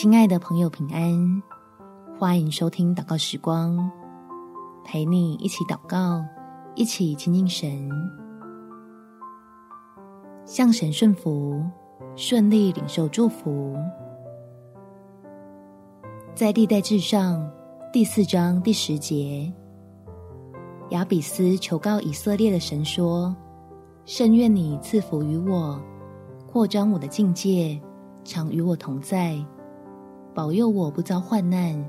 [0.00, 1.42] 亲爱的朋友，平安！
[2.16, 3.90] 欢迎收听祷告时光，
[4.84, 6.24] 陪你一起祷告，
[6.76, 7.90] 一起亲近神，
[10.44, 11.60] 向神顺服，
[12.14, 13.76] 顺利领受祝福。
[16.32, 17.50] 在历代志上
[17.92, 19.52] 第四章第十节，
[20.90, 23.34] 亚比斯求告以色列的神说
[24.06, 25.82] ：“甚愿你赐福于我，
[26.46, 27.82] 扩张我的境界，
[28.22, 29.36] 常与我同在。”
[30.38, 31.84] 保佑我不遭患难，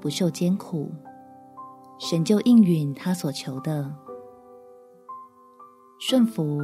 [0.00, 0.90] 不受艰苦，
[2.00, 3.94] 神就应允他所求的。
[6.00, 6.60] 顺服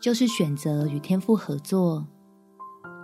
[0.00, 2.06] 就是选择与天父合作，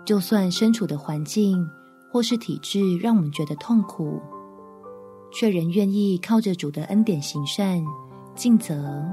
[0.04, 1.68] 就算身处的环境
[2.12, 4.20] 或是体制让我们觉得痛苦，
[5.32, 7.84] 却仍愿意靠着主的恩典行善
[8.36, 9.04] 尽责，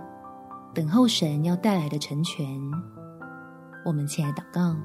[0.76, 2.46] 等候神要带来的成全。
[3.84, 4.76] 我们起来祷告。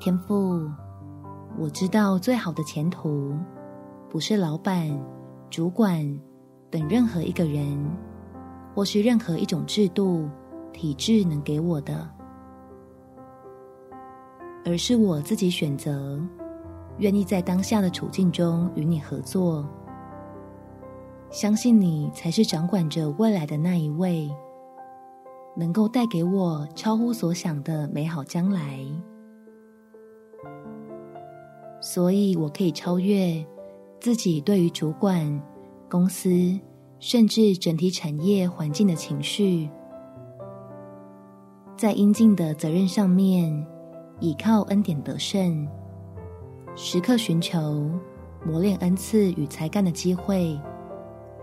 [0.00, 0.70] 天父，
[1.58, 3.36] 我知道最好的前途，
[4.08, 4.88] 不是老板、
[5.50, 6.20] 主管
[6.70, 7.76] 等任何一个人，
[8.74, 10.28] 或是任何一种制度、
[10.72, 12.08] 体制能给我的，
[14.64, 16.20] 而是我自己选择，
[16.98, 19.66] 愿意在当下的处境中与你合作，
[21.28, 24.30] 相信你才是掌管着未来的那一位，
[25.56, 28.78] 能够带给我超乎所想的美好将来。
[31.80, 33.44] 所以我可以超越
[34.00, 35.42] 自己对于主管、
[35.88, 36.30] 公司，
[36.98, 39.68] 甚至整体产业环境的情绪，
[41.76, 43.66] 在应尽的责任上面，
[44.18, 45.66] 倚靠恩典得胜，
[46.74, 47.90] 时刻寻求
[48.44, 50.60] 磨练恩赐与才干的机会，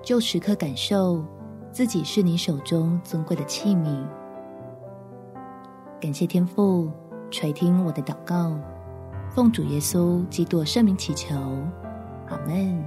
[0.02, 1.24] 就时刻感受
[1.72, 4.06] 自己是你手中尊贵的器皿。
[6.02, 6.92] 感谢天父
[7.32, 8.58] 垂听我的祷告。
[9.36, 11.36] 奉主耶稣基督圣名祈求，
[12.30, 12.82] 阿门。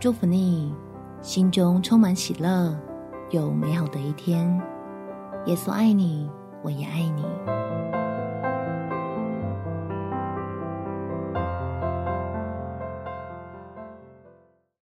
[0.00, 0.72] 祝福你，
[1.20, 2.74] 心中充满喜乐，
[3.28, 4.48] 有美好的一天。
[5.44, 6.30] 耶稣爱你，
[6.62, 7.22] 我也爱你。